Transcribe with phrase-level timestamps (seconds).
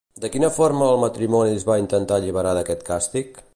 [0.21, 3.43] De quina forma el matrimoni es va intentar alliberar d'aquest càstig?